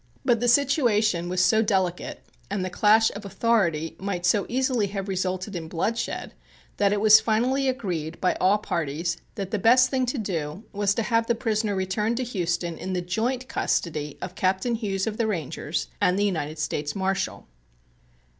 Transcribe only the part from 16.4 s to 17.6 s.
States Marshal.